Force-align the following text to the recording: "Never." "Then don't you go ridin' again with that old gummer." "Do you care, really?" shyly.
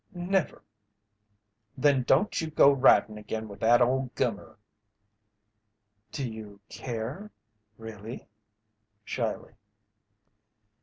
"Never." 0.15 0.63
"Then 1.77 2.01
don't 2.01 2.41
you 2.41 2.49
go 2.49 2.71
ridin' 2.71 3.19
again 3.19 3.47
with 3.47 3.59
that 3.59 3.83
old 3.83 4.15
gummer." 4.15 4.57
"Do 6.11 6.27
you 6.27 6.59
care, 6.69 7.29
really?" 7.77 8.27
shyly. 9.05 9.53